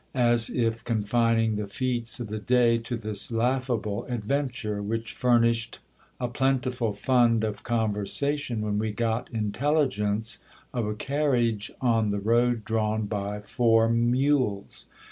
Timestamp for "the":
1.57-1.67, 2.29-2.39, 12.09-12.17